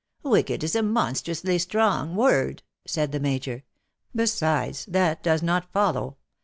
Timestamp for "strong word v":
1.59-2.65